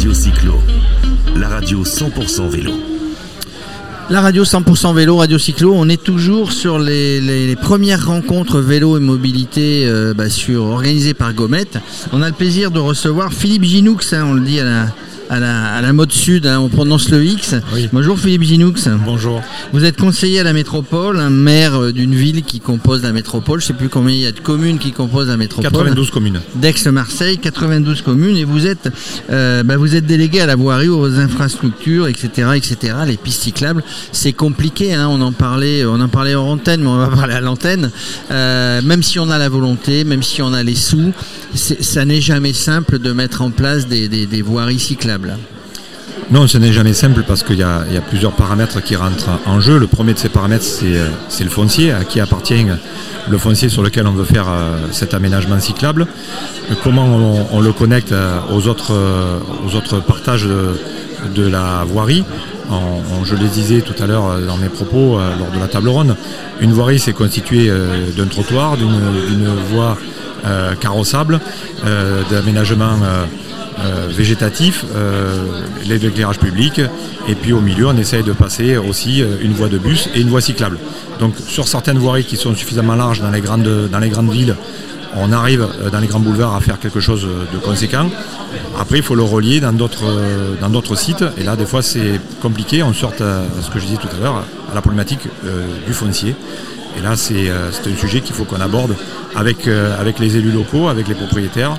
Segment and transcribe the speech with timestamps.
[0.00, 0.54] Radio Cyclo,
[1.36, 2.72] la radio 100% vélo.
[4.08, 9.00] La radio 100% vélo, Radio Cyclo, on est toujours sur les, premières rencontres vélo et
[9.00, 10.24] mobilité euh, bah,
[10.56, 11.66] organisées par Gomet.
[12.14, 14.86] On a le plaisir de recevoir Philippe Ginoux, hein, on le dit à la,
[15.30, 17.54] à la, mode sud, hein, on prononce le X.
[17.92, 18.74] Bonjour Philippe Ginoux.
[19.04, 19.40] Bonjour.
[19.72, 23.60] Vous êtes conseiller à la métropole, un maire euh, d'une ville qui compose la métropole.
[23.60, 25.70] Je ne sais plus combien il y a de communes qui composent la métropole.
[25.70, 26.40] 92 communes.
[26.56, 28.36] D'Aix-Marseille, 92 communes.
[28.36, 28.90] Et vous êtes,
[29.30, 32.94] euh, bah, vous êtes délégué à la voirie, aux infrastructures, etc., etc.
[33.06, 34.94] Les pistes cyclables, c'est compliqué.
[34.94, 35.06] Hein.
[35.08, 37.92] on en parlait, on en parlait en antenne, mais on va parler à l'antenne.
[38.32, 41.12] Euh, même si on a la volonté, même si on a les sous,
[41.54, 45.19] ça n'est jamais simple de mettre en place des, des voiries cyclables.
[46.30, 49.78] Non, ce n'est jamais simple parce qu'il y, a plusieurs paramètres qui rentrent en jeu.
[49.78, 51.08] Le premier de ces paramètres, c'est euh,
[51.40, 52.64] le foncier, à qui appartient
[53.28, 56.06] le foncier sur lequel on veut faire euh, cet aménagement cyclable.
[56.84, 57.04] Comment
[57.52, 58.94] on, le connecte euh, aux autres,
[59.66, 62.24] aux autres partages de, la voirie.
[63.24, 66.16] je le disais tout à l'heure dans mes propos lors de la table ronde,
[66.60, 67.70] une voirie c'est constitué
[68.16, 69.98] d'un trottoir, d'une voie
[70.80, 71.40] carrossable,
[72.30, 72.96] d'aménagement
[73.82, 76.82] euh, végétatif, euh, l'éclairage public,
[77.28, 80.20] et puis au milieu on essaye de passer aussi euh, une voie de bus et
[80.20, 80.76] une voie cyclable.
[81.18, 84.54] Donc sur certaines voiries qui sont suffisamment larges dans les grandes, villes,
[85.16, 88.06] on arrive dans les grands boulevards à faire quelque chose de conséquent.
[88.78, 91.24] Après, il faut le relier dans d'autres, sites.
[91.38, 92.82] Et là, des fois, c'est compliqué.
[92.82, 95.26] On sort à ce que je disais tout à l'heure, à la problématique
[95.86, 96.36] du foncier.
[96.96, 98.94] Et là, c'est, un sujet qu'il faut qu'on aborde
[99.34, 99.66] avec
[100.20, 101.76] les élus locaux, avec les propriétaires,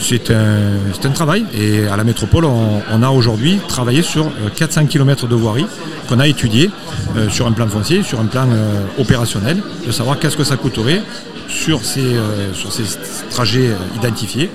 [0.00, 5.26] c'est un, travail et à la métropole, on, a aujourd'hui travaillé sur 400 euh, km
[5.26, 5.66] de voirie
[6.08, 6.70] qu'on a étudié
[7.16, 10.56] euh, sur un plan foncier, sur un plan euh, opérationnel, de savoir qu'est-ce que ça
[10.56, 11.02] coûterait
[11.48, 12.16] sur ces,
[12.52, 12.82] sur ces
[13.30, 14.50] trajets identifiés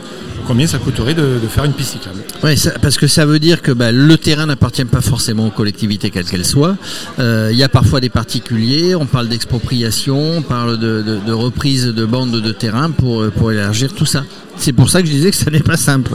[0.46, 2.20] combien ça coûterait de, faire une piste cyclable.
[2.44, 6.12] Oui, parce que ça veut dire que bah, le terrain n'appartient pas forcément aux collectivités
[6.12, 6.76] quelles qu'elles soient.
[7.18, 12.40] Il y a parfois des particuliers, on parle d'expropriation, on parle de, reprise de bandes
[12.40, 14.24] de terrain pour, pour élargir tout ça.
[14.58, 16.12] C'est pour ça que je disais que ça n'est pas simple.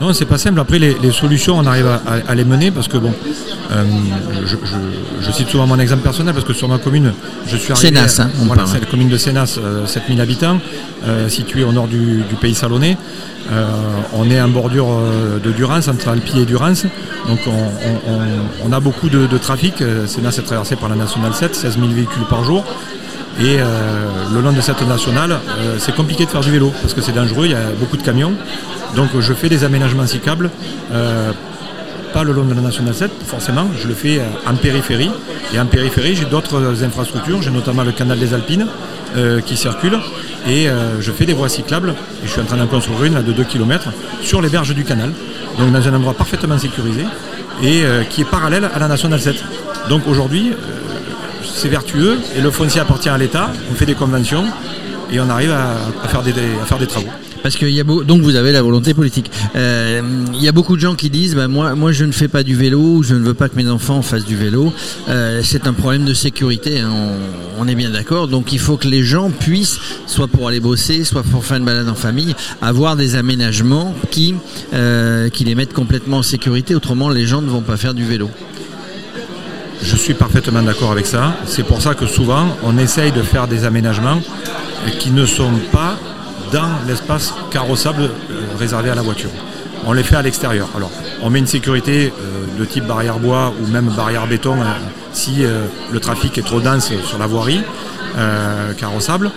[0.00, 0.60] Non, c'est pas simple.
[0.60, 3.12] Après, les, solutions, on arrive à, les mener parce que, bon,
[3.72, 3.84] euh,
[4.46, 7.12] je, cite souvent mon exemple personnel parce que sur ma commune,
[7.46, 7.88] je suis arrivé.
[7.88, 10.58] Sénas, hein, voilà, c'est la commune de Sénas, 7000 euh, habitants,
[11.28, 12.96] située au nord du, du pays salonnais.
[13.52, 13.66] Euh,
[14.12, 16.84] on est en bordure euh, de Durance, entre Alpi et Durance.
[17.26, 17.40] Donc
[18.64, 19.82] on, a beaucoup de, trafic.
[19.82, 22.64] Euh, Sénat est traversé par la nationale 7, 16 000 véhicules par jour.
[23.40, 23.56] Et
[24.34, 25.38] le long de cette nationale,
[25.78, 28.02] c'est compliqué de faire du vélo parce que c'est dangereux, il y a beaucoup de
[28.02, 28.34] camions.
[28.96, 30.50] Donc je fais des aménagements cyclables,
[32.12, 35.10] pas le long de la nationale 7, forcément, je le fais en périphérie.
[35.54, 38.66] Et en périphérie, j'ai d'autres infrastructures, j'ai notamment le canal des Alpines
[39.46, 39.98] qui circule
[40.46, 43.22] et euh, je fais des voies cyclables et je suis en train d'en construire une
[43.22, 43.90] de 2 km
[44.22, 45.12] sur les berges du canal,
[45.58, 47.04] donc dans un endroit parfaitement sécurisé
[47.62, 49.36] et euh, qui est parallèle à la nationale 7.
[49.88, 50.54] Donc aujourd'hui, euh,
[51.60, 54.44] c'est vertueux et le foncier appartient à l'État, on fait des conventions
[55.12, 57.10] et on arrive à faire des travaux.
[57.42, 59.30] Parce que donc vous avez la volonté politique.
[59.56, 60.00] Euh,
[60.34, 62.54] il y a beaucoup de gens qui disent bah, moi, je ne fais pas du
[62.54, 64.72] vélo, je ne veux pas que mes enfants fassent du vélo.
[65.08, 66.90] Euh, c'est un problème de sécurité, hein,
[67.58, 68.28] on, est bien d'accord.
[68.28, 71.64] Donc il faut que les gens puissent, soit pour aller bosser, soit pour faire une
[71.64, 74.34] balade en famille, avoir des aménagements qui,
[74.72, 76.74] euh, qui les mettent complètement en sécurité.
[76.74, 78.30] Autrement, les gens ne vont pas faire du vélo.
[79.82, 81.34] Je suis parfaitement d'accord avec ça.
[81.46, 84.20] C'est pour ça que souvent, on essaye de faire des aménagements
[84.98, 85.96] qui ne sont pas
[86.52, 89.30] dans l'espace carrossable euh, réservé à la voiture.
[89.86, 90.68] On les fait à l'extérieur.
[90.76, 90.90] Alors,
[91.22, 94.64] on met une sécurité euh, de type barrière bois ou même barrière béton euh,
[95.12, 95.42] si
[95.92, 97.62] le trafic est trop dense sur la voirie
[98.78, 99.32] carrossable.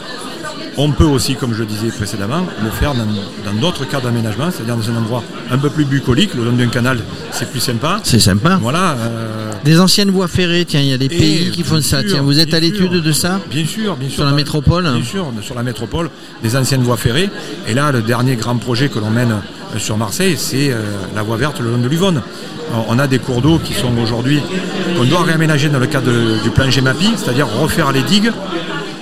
[0.78, 4.78] On peut aussi, comme je le disais précédemment, le faire dans d'autres cas d'aménagement, c'est-à-dire
[4.78, 6.36] dans un endroit un peu plus bucolique.
[6.36, 7.00] Le long d'un canal,
[7.32, 8.02] c'est plus sympa.
[8.04, 8.60] C'est sympa.
[8.62, 8.96] Voilà.
[9.64, 12.04] Des anciennes voies ferrées, tiens, il y a des pays qui font ça.
[12.04, 14.18] tiens, vous êtes à l'étude de ça Bien sûr, bien sûr.
[14.18, 16.10] Sur la métropole Bien sûr, sur la métropole,
[16.42, 17.30] des anciennes voies ferrées.
[17.68, 20.82] Et là, le dernier grand projet que l'on mène euh, sur Marseille, c'est euh,
[21.16, 22.22] la voie verte le long de l'Uvonne.
[22.88, 24.42] On a des cours d'eau qui sont aujourd'hui,
[24.98, 26.12] qu'on doit réaménager dans le cadre
[26.42, 28.32] du plan GEMAPI, c'est-à-dire refaire les digues.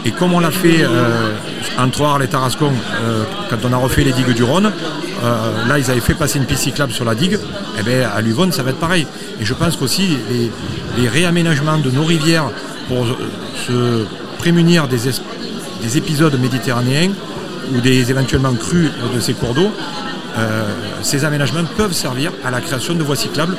[0.04, 1.32] Et comme on l'a fait euh,
[1.78, 2.72] entre Arles et Tarascon,
[3.50, 4.72] quand on a refait les digues du Rhône,
[5.24, 7.38] euh, là, ils avaient fait passer une piste cyclable sur la digue.
[7.80, 9.06] Eh bien, à Luvonne, ça va être pareil.
[9.40, 10.18] Et je pense qu'aussi,
[10.98, 12.50] les, réaménagements de nos rivières
[12.88, 13.16] pour euh,
[13.68, 14.06] se
[14.38, 15.10] prémunir des,
[15.96, 17.12] épisodes méditerranéens
[17.74, 19.72] ou des éventuellement crues de ces cours d'eau,
[20.38, 20.64] euh,
[21.02, 23.56] ces aménagements peuvent servir à la création de voies cyclables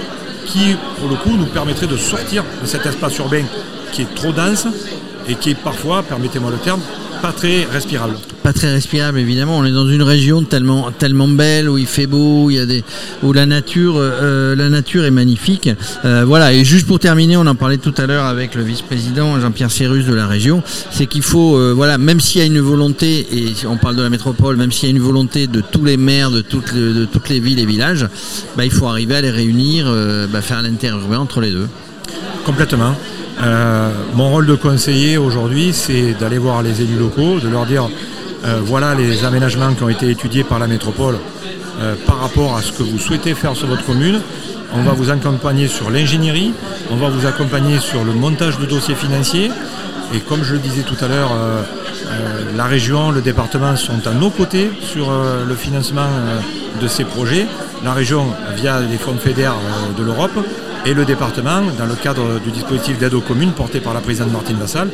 [0.46, 3.44] qui, pour le coup, nous permettraient de sortir de cet espace urbain
[3.92, 4.66] qui est trop dense
[5.28, 6.80] et qui est parfois, permettez-moi le terme,
[7.20, 8.16] pas très respirable.
[8.52, 9.58] Très respirable évidemment.
[9.58, 12.66] On est dans une région tellement tellement belle où il fait beau, il y a
[12.66, 12.84] des
[13.22, 15.68] où la nature euh, la nature est magnifique.
[16.04, 16.52] Euh, voilà.
[16.52, 20.06] Et juste pour terminer, on en parlait tout à l'heure avec le vice-président Jean-Pierre Cérus
[20.06, 23.54] de la région, c'est qu'il faut euh, voilà même s'il y a une volonté et
[23.66, 26.30] on parle de la métropole, même s'il y a une volonté de tous les maires
[26.30, 28.06] de toutes les, de toutes les villes et villages,
[28.56, 29.92] bah, il faut arriver à les réunir,
[30.32, 31.68] bah, faire l'interurbain entre les deux.
[32.44, 32.94] Complètement.
[34.14, 37.88] Mon rôle de conseiller aujourd'hui, c'est d'aller voir les élus locaux, de leur dire
[38.44, 41.18] euh, voilà les aménagements qui ont été étudiés par la métropole
[41.80, 44.20] euh, par rapport à ce que vous souhaitez faire sur votre commune.
[44.74, 46.52] On va vous accompagner sur l'ingénierie,
[46.90, 49.50] on va vous accompagner sur le montage de dossiers financiers.
[50.14, 51.62] Et comme je le disais tout à l'heure, euh,
[52.56, 55.10] la région, le département sont à nos côtés sur
[55.46, 56.08] le financement
[56.80, 57.46] de ces projets.
[57.84, 60.38] La région via les fonds fédères euh, de l'Europe
[60.84, 64.32] et le département dans le cadre du dispositif d'aide aux communes porté par la présidente
[64.32, 64.88] Martine Vassal,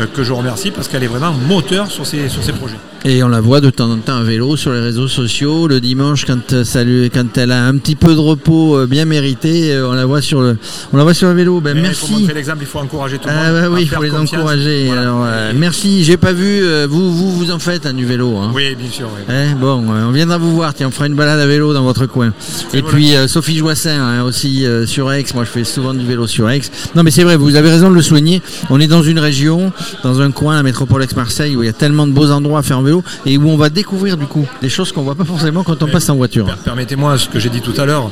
[0.00, 2.76] euh, que je remercie parce qu'elle est vraiment moteur sur ces, sur ces projets.
[3.04, 5.68] Et on la voit de temps en temps à vélo sur les réseaux sociaux.
[5.68, 8.86] Le dimanche, quand, euh, ça lui- quand elle a un petit peu de repos euh,
[8.86, 10.58] bien mérité, on la voit sur le,
[10.92, 11.60] on la voit sur le vélo.
[11.60, 12.26] Ben, Mais merci.
[12.34, 13.62] L'exemple, il faut encourager tout le Ah monde.
[13.62, 14.34] bah oui, il faut les confiance.
[14.34, 14.86] encourager.
[14.86, 15.02] Voilà.
[15.02, 16.02] Alors, euh, merci.
[16.02, 16.60] J'ai pas vu.
[16.88, 18.36] vous, vous, vous en faites hein, du vélo.
[18.38, 18.50] Hein.
[18.52, 19.08] Oui, bien sûr.
[19.16, 19.22] oui.
[19.32, 20.74] Eh, bon, on viendra vous voir.
[20.74, 22.32] Tiens, on fera une balade à vélo dans votre coin.
[22.74, 25.24] Et puis euh, Sophie Joissin hein, aussi euh, sur Aix.
[25.34, 26.60] Moi, je fais souvent du vélo sur Aix.
[26.94, 27.36] Non, mais c'est vrai.
[27.36, 28.42] Vous avez raison de le souligner.
[28.70, 29.72] On est dans une région,
[30.02, 32.62] dans un coin, la métropole Aix-Marseille, où il y a tellement de beaux endroits à
[32.62, 35.24] faire en vélo et où on va découvrir du coup des choses qu'on voit pas
[35.24, 36.46] forcément quand on passe en voiture.
[36.46, 38.10] Per- Permettez-moi ce que j'ai dit tout à l'heure.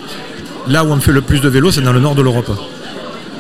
[0.69, 2.51] Là où on fait le plus de vélo, c'est dans le nord de l'Europe.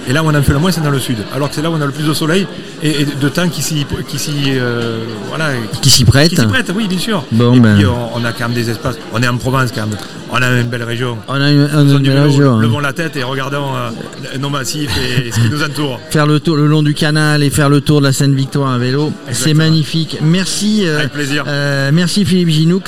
[0.08, 1.16] Et là où on en fait le moins, c'est dans le sud.
[1.34, 2.46] Alors que c'est là où on a le plus de soleil
[2.82, 5.46] et, et de temps qui s'y, qui s'y, euh, voilà,
[5.82, 6.28] Qui s'y prête.
[6.30, 6.70] qui s'y prête.
[6.74, 7.24] Oui, bien sûr.
[7.32, 7.76] Bon, et ben.
[7.76, 8.96] puis on, on a quand même des espaces.
[9.12, 9.96] On est en Provence quand même.
[10.30, 11.16] On a une belle région.
[11.28, 12.60] On a une, on a une du belle région, hein.
[12.60, 16.00] levons la tête et regardons euh, nos massifs et ce qui nous entoure.
[16.10, 18.78] faire le tour le long du canal et faire le tour de la Seine-Victoire à
[18.78, 20.18] vélo, c'est magnifique.
[20.22, 21.44] Merci, euh, Avec plaisir.
[21.92, 22.82] merci Philippe Ginoux.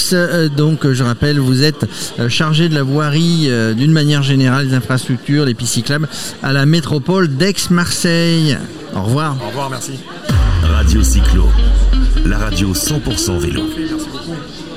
[0.57, 1.87] Donc, je rappelle, vous êtes
[2.29, 6.09] chargé de la voirie d'une manière générale, des infrastructures, les pistes cyclables
[6.43, 8.59] à la métropole d'Aix-Marseille.
[8.95, 9.35] Au revoir.
[9.43, 9.99] Au revoir, merci.
[10.63, 11.47] Radio Cyclo,
[12.27, 13.63] la radio 100% vélo.